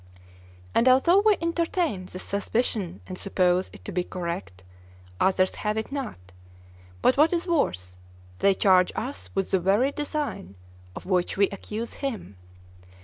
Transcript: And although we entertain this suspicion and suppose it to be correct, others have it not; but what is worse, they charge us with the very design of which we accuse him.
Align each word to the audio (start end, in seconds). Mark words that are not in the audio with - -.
And 0.73 0.87
although 0.87 1.19
we 1.19 1.37
entertain 1.43 2.07
this 2.07 2.23
suspicion 2.23 3.01
and 3.05 3.19
suppose 3.19 3.69
it 3.71 3.85
to 3.85 3.91
be 3.91 4.03
correct, 4.03 4.63
others 5.19 5.53
have 5.61 5.77
it 5.77 5.91
not; 5.91 6.17
but 7.03 7.17
what 7.17 7.31
is 7.31 7.45
worse, 7.47 7.97
they 8.39 8.55
charge 8.55 8.91
us 8.95 9.29
with 9.35 9.51
the 9.51 9.59
very 9.59 9.91
design 9.91 10.55
of 10.95 11.05
which 11.05 11.37
we 11.37 11.49
accuse 11.49 11.93
him. 12.01 12.35